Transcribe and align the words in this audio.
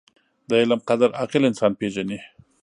•د 0.47 0.49
علم 0.61 0.81
قدر، 0.89 1.09
عاقل 1.19 1.43
انسان 1.49 1.71
پېژني. 1.79 2.19